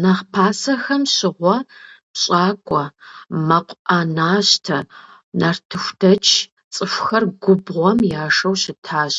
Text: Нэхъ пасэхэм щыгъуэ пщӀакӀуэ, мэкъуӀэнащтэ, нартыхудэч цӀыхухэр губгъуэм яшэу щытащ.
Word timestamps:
Нэхъ 0.00 0.24
пасэхэм 0.32 1.02
щыгъуэ 1.14 1.56
пщӀакӀуэ, 2.12 2.84
мэкъуӀэнащтэ, 3.46 4.78
нартыхудэч 5.38 6.26
цӀыхухэр 6.74 7.24
губгъуэм 7.42 7.98
яшэу 8.22 8.54
щытащ. 8.60 9.16